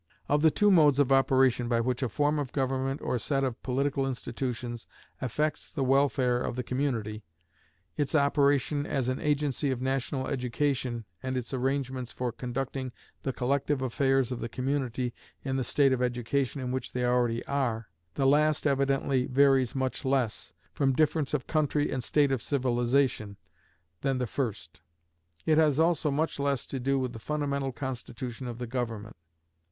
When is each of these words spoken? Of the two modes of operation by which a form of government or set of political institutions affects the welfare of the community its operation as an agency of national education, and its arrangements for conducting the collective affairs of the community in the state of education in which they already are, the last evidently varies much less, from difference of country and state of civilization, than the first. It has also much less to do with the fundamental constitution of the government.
Of 0.27 0.41
the 0.41 0.49
two 0.49 0.71
modes 0.71 0.97
of 0.99 1.11
operation 1.11 1.67
by 1.67 1.79
which 1.79 2.01
a 2.01 2.09
form 2.09 2.39
of 2.39 2.51
government 2.51 3.01
or 3.03 3.19
set 3.19 3.43
of 3.43 3.61
political 3.61 4.07
institutions 4.07 4.87
affects 5.21 5.71
the 5.71 5.83
welfare 5.83 6.39
of 6.41 6.55
the 6.55 6.63
community 6.63 7.23
its 7.97 8.15
operation 8.15 8.87
as 8.87 9.09
an 9.09 9.19
agency 9.19 9.69
of 9.69 9.79
national 9.79 10.25
education, 10.25 11.05
and 11.21 11.37
its 11.37 11.53
arrangements 11.53 12.11
for 12.11 12.31
conducting 12.31 12.91
the 13.21 13.31
collective 13.31 13.83
affairs 13.83 14.31
of 14.31 14.39
the 14.39 14.49
community 14.49 15.13
in 15.45 15.57
the 15.57 15.63
state 15.63 15.93
of 15.93 16.01
education 16.01 16.59
in 16.59 16.71
which 16.71 16.93
they 16.93 17.05
already 17.05 17.45
are, 17.45 17.87
the 18.15 18.25
last 18.25 18.65
evidently 18.65 19.27
varies 19.27 19.75
much 19.75 20.03
less, 20.03 20.51
from 20.73 20.93
difference 20.93 21.31
of 21.31 21.45
country 21.45 21.91
and 21.91 22.03
state 22.03 22.31
of 22.31 22.41
civilization, 22.41 23.37
than 24.01 24.17
the 24.17 24.25
first. 24.25 24.81
It 25.45 25.59
has 25.59 25.79
also 25.79 26.09
much 26.09 26.39
less 26.39 26.65
to 26.65 26.79
do 26.79 26.97
with 26.97 27.13
the 27.13 27.19
fundamental 27.19 27.71
constitution 27.71 28.47
of 28.47 28.57
the 28.57 28.65
government. 28.65 29.15